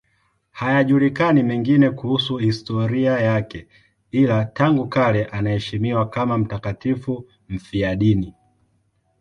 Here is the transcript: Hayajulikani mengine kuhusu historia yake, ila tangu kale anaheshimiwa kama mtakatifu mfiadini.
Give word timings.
Hayajulikani 0.51 1.43
mengine 1.43 1.89
kuhusu 1.89 2.37
historia 2.37 3.19
yake, 3.19 3.67
ila 4.11 4.45
tangu 4.45 4.87
kale 4.87 5.25
anaheshimiwa 5.25 6.09
kama 6.09 6.37
mtakatifu 6.37 7.27
mfiadini. 7.49 8.33